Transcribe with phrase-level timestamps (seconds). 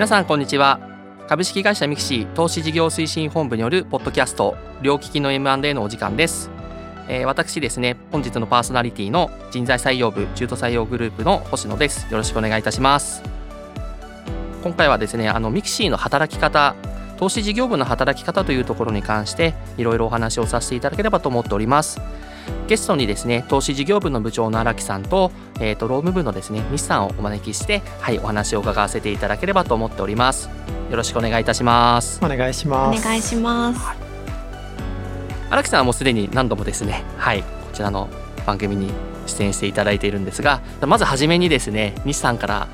[0.00, 0.80] 皆さんこんにちは。
[1.28, 6.50] 株式会社ミクシー投資事業推進本部によるポッドキャスト両利きの M&A のお時間です、
[7.06, 12.10] えー、私ですね本日のパーソナリティの人材採用部中途採用グループの星野です。
[12.10, 13.22] よろしくお願いいたします。
[14.62, 16.74] 今回はですねあのミクシーの働き方
[17.18, 22.00] 投資事業部の働き方というところに関していろいろお話をさせていただければと思っております。
[22.68, 30.48] ゲストにですね投資事業部の部長の荒木さんと,、えーと、労務部のですね西さんをお招きしてはいお話を伺わせていただければと思っております。
[30.90, 32.18] よろしくお願いいたします。
[32.24, 33.00] お願いします。
[33.00, 33.80] お願いします。
[35.50, 38.08] 荒木さんはもうすでに何度もですねはいこちらの
[38.46, 38.90] 番組に
[39.26, 42.68] 出演していただいているんですがまずはじめにですね西さんから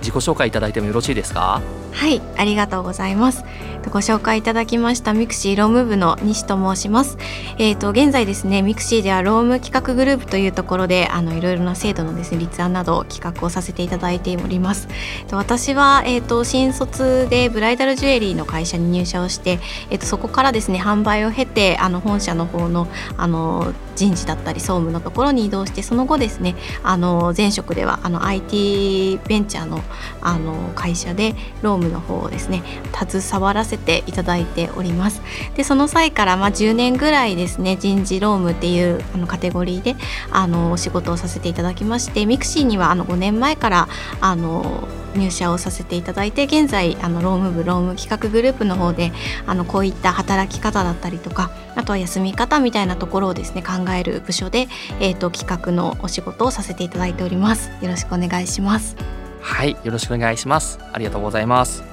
[0.00, 1.62] 自己紹介いただいてもよろしいですか？
[1.92, 3.44] はいありがとうございます。
[3.90, 7.18] ご紹介いただきましたミクシー労務部の西と申します。
[7.58, 14.88] えっ、ー、と現在ですねミクシーでは労務企画グループというところであのいろいろな制度のですね立案など企画をさせていただいております。
[15.30, 19.58] 私はえっ、ー、と新卒でブライダルジュエリーの会社に入社をして
[19.90, 29.80] えっ、ー、とそこからですね販売を経てあの本社の方のあの人事だったり総務のところに移動してその後ですねあの前職ではあの IT ベンチャーの
[30.22, 35.22] あの会社で労務の方をですね携わらせていただいております。
[35.56, 39.96] でその際からまあ10年ぐらいですね人事労務っていうあのカテゴリーで
[40.30, 43.88] あのお仕事をさせていただきましてミクシーにはあの5年前から
[44.20, 49.12] あの入社をさせていただいて現在あの労務部労務企画グループの方で
[49.46, 54.68] あのこういった働き方だったりとかあとは休み方みたいなところをですね考える部署で、
[55.00, 57.70] えーと企画のお仕事をさせていただいております。
[57.80, 59.21] よろしくお願いします。
[59.42, 60.78] はいよろしくお願いします。
[60.92, 61.91] ありがとうございます。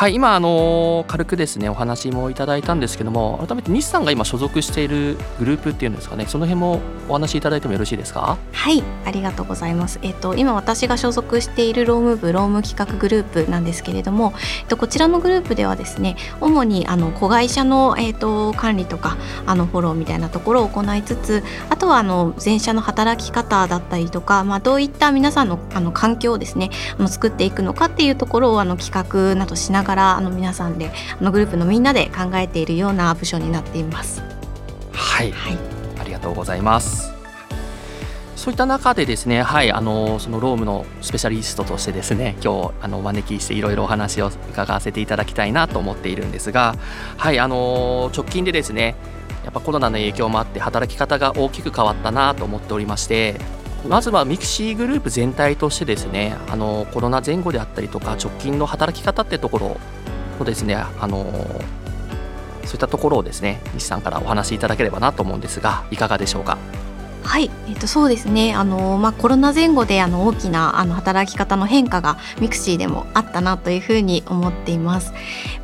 [0.00, 8.38] はい今あの軽くですねお話もいただいたんですけども改めて西さんが今所属しているグループっていうんですかねその辺もお話しいただいてもよろしいですか？
[8.50, 9.98] はいありがとうございます。
[10.00, 30.90] えっ、と今私が所属している労務部労務企画グループなんですけれども、えっと、こちらのグループではですね主にあの子会社の、えっと、管理とかあのフォローみたいなところを行いつつあとはあの全社の働き方だったりとか、まあ、どういった皆さんのあの環境をですねあの作っていくのかっていうところをあの企画などしながらあの皆さんで
[31.20, 34.22] あのグループのみんなで考えているような部署になっています。
[34.92, 35.58] はい、はい、
[36.00, 37.10] ありがとうございます。
[38.36, 46.74] そういった中でですね、はい、あのそのロームのスペシャリストとしてですね、今日あのお招きしていろいろお話を伺わせていただきたいなと思っているんですが、
[47.18, 48.94] はい、あの直近でですね、
[49.44, 53.38] やっぱコロナの影響もあって働き方が大きく変わったなと思っておりまして、
[53.88, 59.76] まずはミクシーグループ全体としてですねあのコロナ前後であったりとか直近の働き方ってところ
[60.38, 61.24] をですねあの
[62.64, 66.58] そういったところをですね西さんからお話しいただければなと思うんですがいかがでしょうか？
[67.22, 75.12] はい、えっと、そうですねあの、まあ、コロナ前後であの大きなあの働き方の変化がミクシーでもあったなというふうに思っています。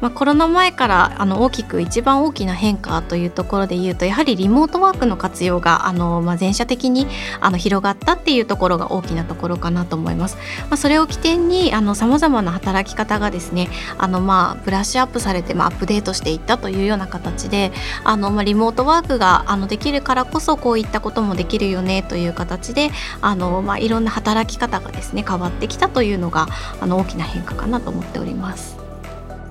[0.00, 7.06] まあ、コロナ前からあの大きく一番大きな変化というところで言うとやはりリモートワークの活用があの、まあ、全社的に
[7.40, 10.36] あの広がったっていうところが大きなところかなと思います。
[10.68, 13.68] まあ、それを起点にさまざまな働き方がですね
[13.98, 17.72] あの、まあ、ブラッシュアップされて、まあ、アップデートしていったというような形で
[18.04, 22.90] あの、まあ、リモートワークがあのできるからこそこういったこともできるよねという形で
[23.20, 26.48] あの、まあ、いろんな働き方がですね変わってきたというのが
[26.80, 28.76] あの大きな変化かなと思っております。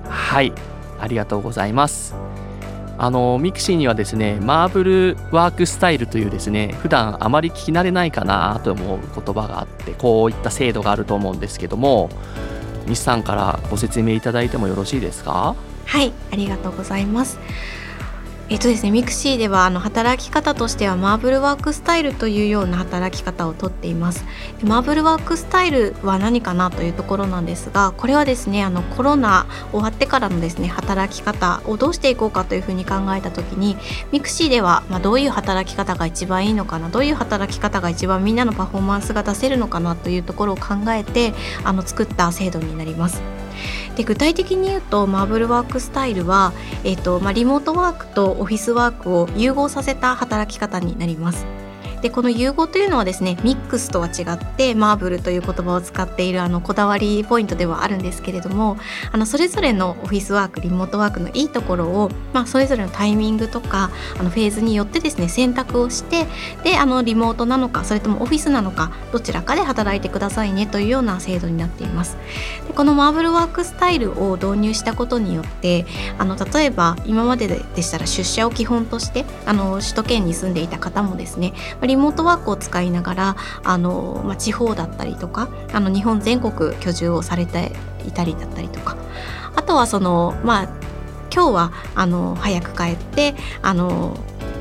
[0.08, 0.52] はい
[1.00, 2.14] ありがとうございます。
[2.98, 12.08] あのミクシーにはですねマーブルワークスタイルというですね普段あまり聞き慣れないかなと思う言葉があってこういった制度があると思うんですけども
[12.86, 15.54] 西さんからご説明いただいてもよろしいですか？
[15.84, 17.38] はいありがとうございます
[18.48, 24.24] えっとですね、ミクシーではあの働き方としてはマーブルワークスタイルというような働き方をとっています
[24.62, 33.76] マーブルワークスタイルは何かなというところなんですがこれはですねあのコロナ終わってからのですね働き方をどうしていこうかというふうに考えた時に
[34.12, 41.34] ミクシーではまあどういう働き方が一番いいのかなどういう働き方が一番みんなのパフォーマンスが出せるのかなというところを考えて
[41.64, 43.45] あの作った制度になります。
[43.96, 46.52] で具体的に言うとマーブルワークスタイルは、
[46.84, 51.65] えーとまあ、リモートワークとオフィスワークを融合させた働き方になります。
[52.06, 58.76] でこの融合というのはですねミックスとは違ってマーブルという言葉を使っているあのこだわりポイントではあるんですけれども
[59.10, 66.28] あのそれぞれのオフィスワークリモートワークのいいところを、まあ、それぞれのタイミングとかあのフェーズによってですね選択をして
[66.62, 72.16] であのリモートなのかそれともオフィスなのかどちらかで働いてくださいねというような制度になっています。
[72.68, 75.86] でこのマーブルワークスタイルを導入したことによって
[76.18, 87.72] あの例えば今まででしたら出社を基本としてあの首都圏に住んでいた方もですねリリモートワークを使いながらあの、まあ、地方だったりとかあの日本全国居住をされて
[88.06, 88.96] いたりだったりとか。
[89.56, 90.68] あとはそのまあ
[91.32, 94.16] 今日はあの早く帰ってあの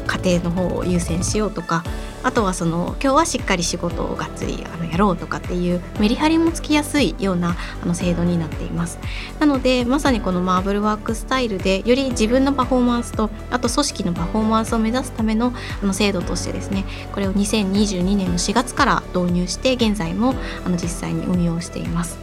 [0.08, 1.84] 家庭の方を優先しようとか
[2.26, 8.98] あとはその今日はしっかり仕事をがっつりあのやろうとかっていうメリハリもつきやすいようなあの制度になっています。
[9.40, 16.84] なのでまさにこのマーブルワークスタイルでより自分のパフォーマンスとあと組織のパフォーマンスを目指すためのあの制度としてですね
[17.14, 20.34] これを2022年の4月から導入して現在も
[20.66, 22.18] あの実際に運用しています。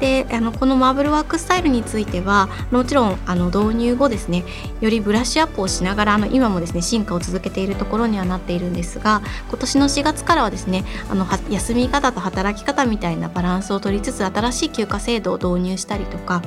[0.00, 4.44] であのこのマーブルワークスタイルについてはもちろんあの導入後ですね
[4.80, 16.42] よりブラッシュアップをしながらあの今もですね進化を続けているところにはなっているんですが今年の4月からはですねあの休み方と働き方みたいなバランスを取りつつ新しい休暇制度を導入したりとか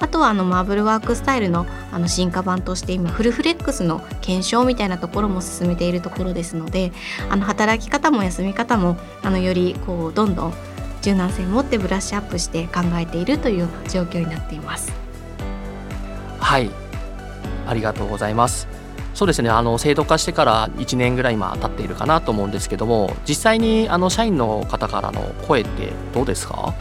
[0.00, 6.92] あとはあのマーブルワークスタイルのあの進化版として今フルフレックスの検証みたいなところも進めているところですので
[7.30, 10.54] あの働き方も休み方もあのよりこうどんどん
[11.06, 14.92] 柔軟性を持ってブラッシュアップして考えているという状況になっています。
[16.40, 16.68] はい。
[17.68, 18.66] ありがとうございます。
[19.14, 19.48] そうですね。
[19.50, 26.74] あの制度化してから1年ぐらい今経っているかなと思うんですけども実際にあの社員の方からの声ってどうですか？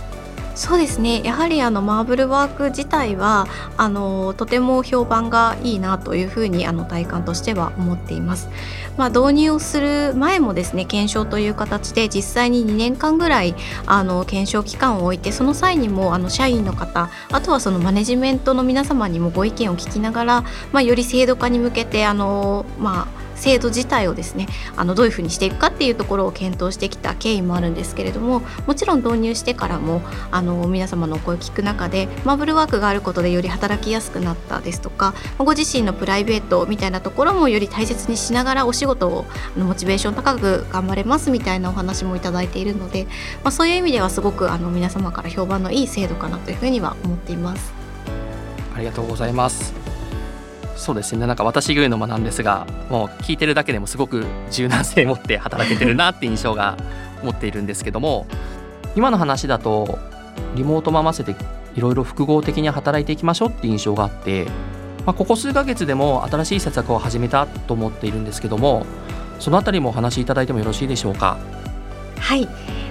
[0.56, 3.46] そうですねやはりあのマーブルワーク自体は
[3.78, 8.50] あのとても評判がいいなというふうにあの体感としては思っています。
[8.98, 13.54] まあ、導入をする前もですね検証という形で実際に2年間ぐらい
[13.86, 20.42] あの検証期間を置いてその際にもあの社員の方あとはそのマネジメントの皆様にもご意見を聞きながら、
[20.72, 30.02] まあ、より制度化に向けてあの、まあ、制度自体をですねあのどういうふうにしていくかっていうところを検討してきた経緯もあるんですけれどももちろん導入してからも
[30.32, 43.06] あの皆様のお声を聞く中でマーブルワークがあることでより働きやすくなったですとかご自身のプライベートみたいなところもより大切にしながらお仕事をあのモチベーション高く頑張れますみたいなお話もいただいているので、
[43.44, 47.74] まあ、そういう意味ではすごくあの皆様から評判のいい制度かなというふうには思っています。
[48.76, 49.85] ありがとうございます
[50.76, 56.78] そうですねなんか私が言うのもなんですがもう聞いてるだけでもすごく柔軟性を持って働けてるなって印象が
[57.24, 58.26] 持っているんですけども
[58.96, 60.00] 今の話だと
[60.56, 61.36] リモートも合わせて
[61.76, 64.46] いろいろ複合的に働いていきましょうって印象があって、
[65.06, 68.86] まあ、ここ数ヶ月でも新しい施策を始めたと思っているんですけども
[69.40, 71.38] そのあたりもお話しいただいてもよろしいでしょうか？
[72.20, 72.48] はい。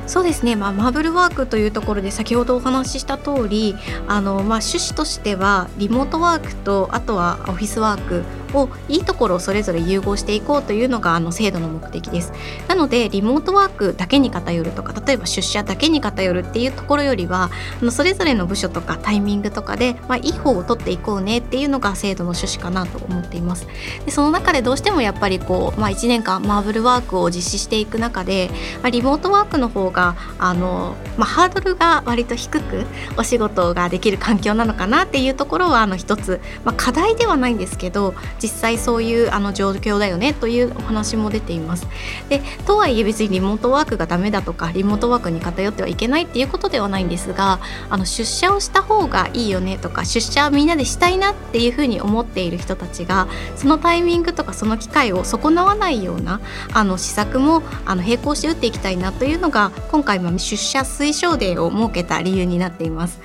[0.07, 3.75] そうですね、まあ、マーブルワークというところで先ほどお話しした通り
[4.07, 8.23] あの、まあ、趣旨としてはリモートワークとあとはオフィスワーク
[8.55, 12.33] をいいところをそれぞれ融合していこうというのがあの制度の目的です。
[12.69, 23.67] なのでリモートワークだけに偏るとか例えば出社だけに偏るっていうところよりはあのそれぞれの部署とかタイミングとかで、まあ、いい方を取っていこうねっていうのが制度の趣旨かなと思っています。
[24.05, 28.51] でその中でどうしてもやっぱりこう、まあ、1年間マーブルワークを実施していく中で、
[28.83, 32.85] まあ、リモートワークの方があの、まあ、ハードルが割と低く
[33.17, 41.87] お仕事ができる環境なのかなっていうところはあの一つ、まあ、課題ではないんですけど実際そういうあの状況だよねというお話も出ています。
[42.29, 47.59] でとはいえ別にリモートワークがダメだとかリモートワークに偏ってはいけないっていうことではないんですが
[47.89, 56.43] あの出社をした方がいいよねとか出社みんなでしたいなっていうふうに思っている人たちがそのタイミングとかその機会を損なわないような
[56.75, 63.21] あの施策もあの並行して打っていきたいなというのが今回も出社推奨デーを設けた理由になっています。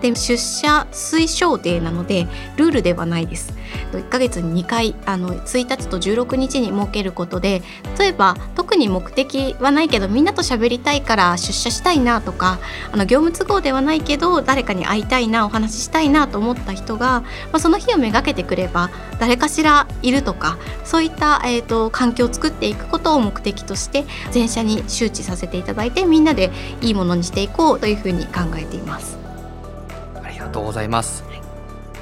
[0.00, 2.26] で出社推奨デーなので
[2.56, 3.52] ルールではないです。
[3.92, 7.62] 1ヶ月に2回あの1日と16日に設けることで
[7.98, 12.58] 例えば特に目的はないけどみんなと喋りたいから出社したいなとか
[12.90, 26.50] あの業務都合ではないけど誰かに会いたいなお話ししたいなと思った人が、まあ、その日をめがけてくれば誰かしらいるとかそういった、えーと、環境を作っていくことを目的として全社に周知させていただいてみんなで
[26.80, 29.18] いいものにしていこうというふうに考えています。
[30.22, 31.31] ありがとうございます。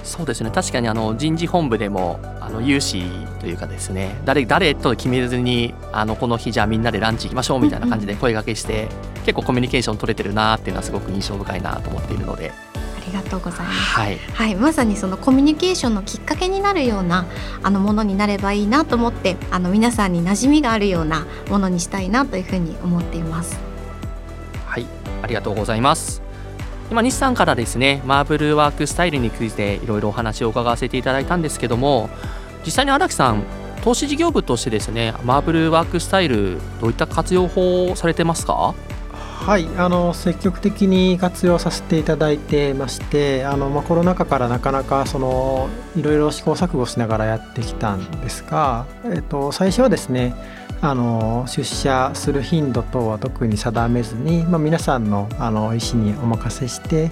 [0.03, 0.51] そうですね。
[0.51, 3.05] 確かにあの人事本部でもあの有志
[3.39, 8.89] というかですね誰誰と決めずにあのこの日じゃあみんなでランチ行きましょうみたいな感じで声がけして、
[9.25, 12.53] 結構コミュニケーション取れてるなっていうのはすごく印象深いなと思っているので。
[12.73, 17.27] ありがとうございます、はい、はい、まさにそのコミュニケーションのきっかけになるような
[17.61, 23.59] あのものになればいいなと思ってあの皆さんに馴染みがあるようなものにしたいなというふうに思っています。
[24.65, 25.01] はい。
[25.23, 26.23] ありがとうございます
[26.91, 32.11] 今西さんからですねマーブルワークスタイルについていろいろお話を伺わせていただいたんですけども
[32.65, 33.45] 実際に荒木さん
[33.83, 38.75] 投資事業部としてですねマーブルワークスタイルどういった活用法をされてますか？
[39.41, 50.35] はいあの積極的に活用させていただいてましてあの、まあ、コロナ禍からなかなかそのいろいろ試行錯誤しながらやってきたんですが、えっと、最初はですね
[50.83, 57.11] あの出社する頻度等は特に定めずに、まあ、皆さんのあの意思にお任せして、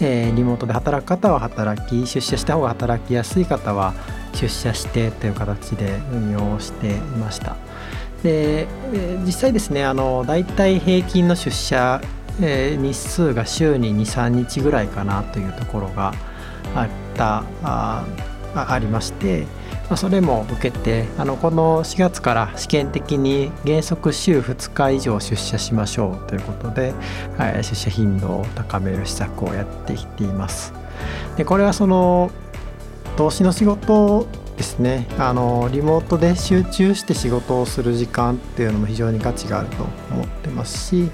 [0.00, 3.94] えー、リモートで働く方は働き出社した方が働きやすい方は
[4.34, 7.56] 出社してという形で運用していました。
[8.22, 8.66] で
[9.24, 12.00] 実際ですねあの大体平均の出社、
[12.38, 16.12] 日数が週に23日ぐらいかなというところが
[16.74, 18.04] あったあ
[18.54, 19.46] ありまして、
[19.88, 26.92] まあ、それも受けてあのこの4月から試験的に原則週2日以上出社しましょうということで、
[27.38, 30.72] はい、出社頻度を高める施策をやってきています。
[31.36, 32.30] でこれはその
[33.16, 34.26] 投資の仕事
[34.56, 41.10] ですねあのリモートで集中して仕事をする時間っていうのも非常に価値があると思ってますし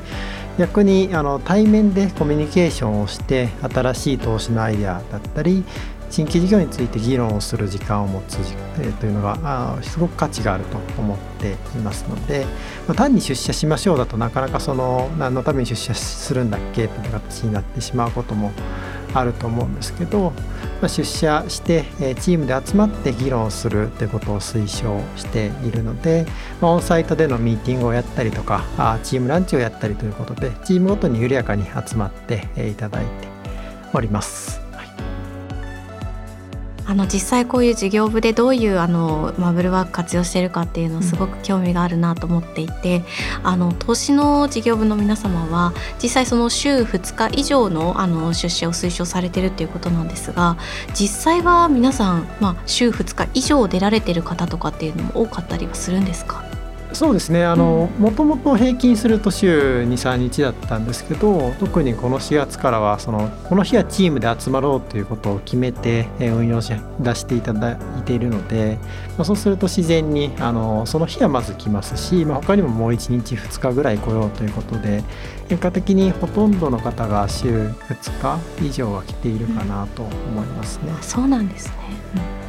[0.58, 5.64] 逆にあの対面でコミュニケーションをして新しい投資のアイデアだったり
[6.12, 8.36] 新規事業について議論をする時間を持つ、
[8.78, 12.44] えー、というのがあすごく価値があると思っていますので、
[12.86, 18.52] まあ、単に出社しましょうだとなかなかその何のために出社するんだっけという形になってしまうことも
[19.14, 20.32] あると思うんですけど、
[20.82, 21.84] まあ、出社して
[22.20, 26.26] チームで集まって議論するということを推奨しているので、
[26.60, 33.10] まあ、オンサイトでのミーティングをやったりとかあチームランチをやったりということでチームごとに緩やかに集まっていただいて
[33.94, 34.61] おります。
[36.86, 43.04] あの実際こういう事業部でどういうあのマブルワーク活用してるかっていうのをすごく興味があるなと思っていて、
[43.40, 45.72] うん、あの投資の事業部の皆様は
[46.02, 50.56] 実際その週2日以上のあの出社を推奨されてるっていうことなんですが
[50.94, 56.51] 実際は皆さん、まあ、週2日以上出られてる方とかっていうのも多かったりはするんですか？
[56.92, 57.44] そうですね。
[57.44, 68.78] あのもともと平均すると週23日だったんですけど特にこの4月からはそのこの日はチームで集まろうということを決めて運用し出していただいているので、
[69.16, 75.02] まあ、そうすると自然にあのその日はまず来ますし、まあ、他にももう1日2日ぐらい来ようということで
[75.48, 78.20] 結果的にほとんどの方が週2
[78.58, 80.92] 日以上は来ているかなと思いますね。
[80.92, 81.74] うん、そうなんですね、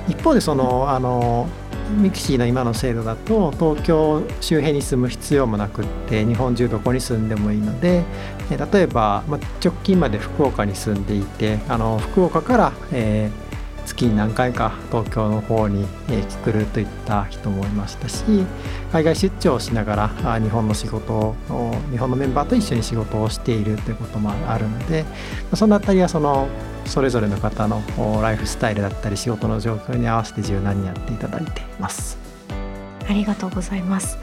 [0.07, 1.47] うん、一方でそのあの
[1.93, 8.03] ミクシーの今の制度だと東京周辺に住む必要もなくって日本中どこに住んでもいいので
[8.49, 9.23] 例えば、
[9.63, 13.42] 直近まで福岡に住んでいてあの福岡から、えー
[13.85, 18.23] 月に何回か東京の方に来るといった人もいましたし
[18.91, 21.35] 海外出張をしながら日本の仕事を
[21.91, 25.05] 日本のメンバーと一緒に仕事をしているということもあるので
[25.55, 26.47] その辺りはその
[26.85, 27.81] それぞれの方の
[28.21, 32.22] ライフスタイルだったり仕事の状況に合わせて柔軟にやっていただいています。
[33.07, 34.17] ありがとうございます。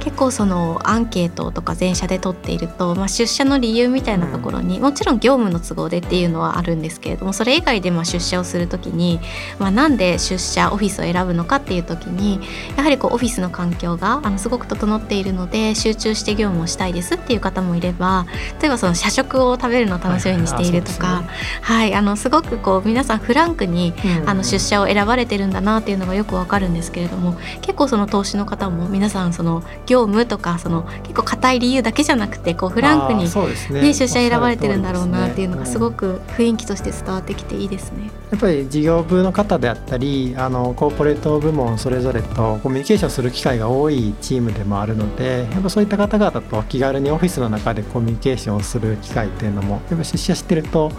[0.00, 9.20] 結構そのアンケートとか全社で取っていると、まあ、出社の理由みたいなところに、うん、もちろん業務の都合でっていうのはあるんですけれどもそれ以外でまあ出社をする時に、
[9.58, 12.40] まあ、なんで出社オフィスを選ぶのかっていう時に
[12.76, 18.26] やはりこうオフィスの環境があのすごく整っているので集中して業務をしたいですっていう方もいれば
[18.60, 21.24] 例えばその社食を食べるのを楽しみにしているとか、
[21.62, 23.92] はい、あのすごくこう皆さんフランクに、
[24.26, 38.10] あの出社を選ばれてるんだなっていうのがよくわかるんですけれども結構その投資の方も皆さんその業務とかその結構硬い理由だけじゃなくてこうフランクに、ね、ね、出社選ばれてるんだろうなっていうのがすごく雰囲気として伝わってきていいですね。
[38.30, 50.90] やっぱり事業部の方であったりあのコーポレート部門それぞれとコミュニケーションする機会が多いチームでもあるのでやっぱそういった方々と気軽にオフィスの中でコミュニケーションをする機会っていうのもやっぱ出社してると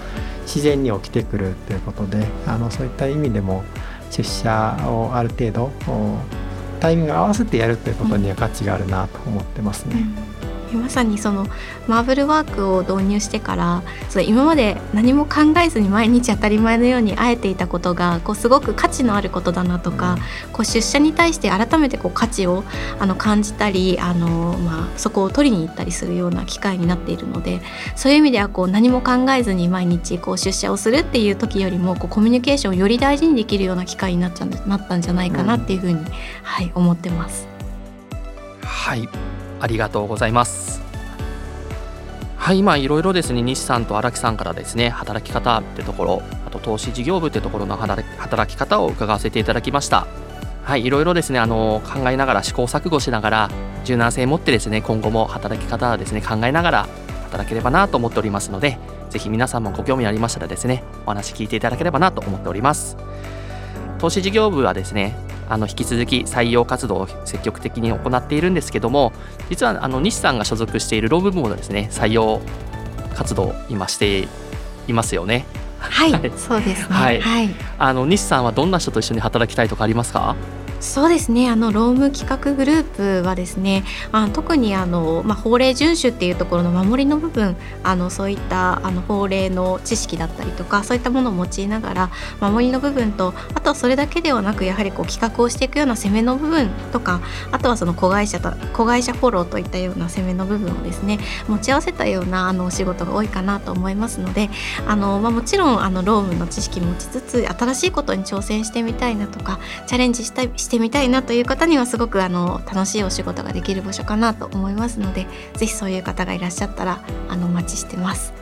[0.43, 3.63] 自然に起きてくるということであのそういった意味でも
[4.09, 5.71] 出社をある程度
[6.77, 9.95] タイミング合わせてやるということには価値があるなと思ってますね。
[10.41, 11.47] うんまさにその
[11.87, 22.63] マーブルワークを導入してからそ今まで何も考えずに毎日当たり前のように会えていたことがこうすごく価値のあることだなとか、うん、こう出社に対して改めてこう価値を
[22.99, 27.61] あの感じたりあの、まあ、そこを取りに行ったりするような機会になっているので
[27.95, 36.05] そういう意味ではこう何も考えずに毎日こう出社をするっていう時よりもこうコミュニケーションをより大事にできるような機会になっちゃなったんじゃないかなっていうふうに、うん、
[36.43, 37.47] はい、思ってます。
[38.61, 39.07] はい
[39.59, 40.81] ありがとうございます。
[42.37, 43.41] はい今いろいろですね。
[43.41, 48.03] 西さんと荒木さんからですね働き方ってところあと投資事業部ってところの働
[48.53, 50.07] き方を伺わせていただきました。
[50.63, 53.49] はいいろいろですねあの考えながら試行錯誤しながら
[53.85, 56.87] 柔軟性を持ってですね今後も働き方はですね考えながら
[57.23, 58.77] 働ければなと思っておりますので
[59.09, 62.97] ぜひ皆さんもご興味ありましたらですねお話聞いていただければなと思っております。
[63.99, 65.15] 投資事業部はですね
[65.49, 69.13] あの引き続き採用活動を積極的に行っているんですけども
[69.49, 72.41] 実はあの西さんが所属しているローブ部もですね採用
[73.15, 74.27] 活動を今して
[74.87, 75.45] いますよね。
[75.79, 76.95] はい、そうですね。
[76.95, 80.35] はい、はい、あの西さんはどんな人と一緒に働きたいとかありますか？
[80.79, 81.49] そうですね。
[81.49, 101.17] あのローム企画グループはですねあ特にあの、まあ、法令遵守っていうところの守りの部分あのそういったあの法令の知識だったりとかそういったものを用いながら守りの部分とあとはそれだけではなくやはりこう企画をしていくような攻めの部分とかあとはその子会社と子会社フォローといったような攻めの部分をですね
[101.47, 104.49] 持ち合わせたようなあのお仕事が多いかなと思いますので
[104.85, 118.33] あの、まあ、もちろんあのロームの知識持ちつつ新しいことに挑戦してみたいなとかチャレンジしたしてみたいなという方にはすごくあの楽しいお仕事ができる場所かなと思いますのでぜひそういう方がいらっしゃったらあのお待ちしてます。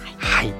[0.00, 0.54] はい、はい、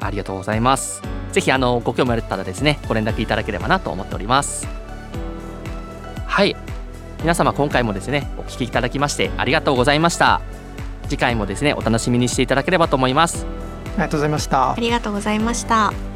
[0.00, 1.02] ありがとうございます。
[1.32, 4.68] ぜひあのご興味あったらですねご連絡いただければなと思っております。
[6.26, 6.56] はい
[7.22, 10.40] 皆様今回もですねお聞きいただきましてありがとうございました
[11.04, 13.46] 次回もですねお楽しみにしていただければと思います
[13.84, 16.11] ありがとうございましたありがとうございました